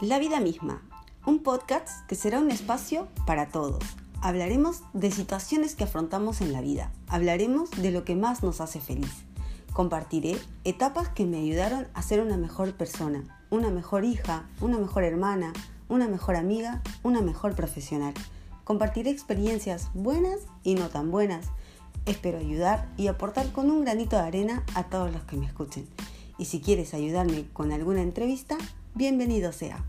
La 0.00 0.18
vida 0.18 0.40
misma, 0.40 0.82
un 1.24 1.38
podcast 1.44 2.04
que 2.08 2.16
será 2.16 2.40
un 2.40 2.50
espacio 2.50 3.06
para 3.26 3.48
todos. 3.48 3.78
Hablaremos 4.20 4.82
de 4.92 5.12
situaciones 5.12 5.76
que 5.76 5.84
afrontamos 5.84 6.40
en 6.40 6.52
la 6.52 6.60
vida, 6.60 6.90
hablaremos 7.06 7.70
de 7.70 7.92
lo 7.92 8.04
que 8.04 8.16
más 8.16 8.42
nos 8.42 8.60
hace 8.60 8.80
feliz. 8.80 9.22
Compartiré 9.72 10.36
etapas 10.64 11.10
que 11.10 11.26
me 11.26 11.38
ayudaron 11.38 11.86
a 11.94 12.02
ser 12.02 12.20
una 12.20 12.36
mejor 12.36 12.74
persona, 12.74 13.40
una 13.50 13.70
mejor 13.70 14.04
hija, 14.04 14.48
una 14.60 14.78
mejor 14.78 15.04
hermana, 15.04 15.52
una 15.88 16.08
mejor 16.08 16.34
amiga, 16.34 16.82
una 17.04 17.22
mejor 17.22 17.54
profesional. 17.54 18.14
Compartiré 18.64 19.10
experiencias 19.10 19.90
buenas 19.94 20.40
y 20.64 20.74
no 20.74 20.88
tan 20.88 21.12
buenas. 21.12 21.46
Espero 22.04 22.38
ayudar 22.38 22.92
y 22.96 23.06
aportar 23.06 23.52
con 23.52 23.70
un 23.70 23.84
granito 23.84 24.16
de 24.16 24.22
arena 24.22 24.64
a 24.74 24.84
todos 24.84 25.12
los 25.12 25.22
que 25.22 25.36
me 25.36 25.46
escuchen. 25.46 25.86
Y 26.36 26.46
si 26.46 26.60
quieres 26.60 26.94
ayudarme 26.94 27.46
con 27.52 27.70
alguna 27.70 28.02
entrevista, 28.02 28.58
bienvenido 28.94 29.52
sea. 29.52 29.84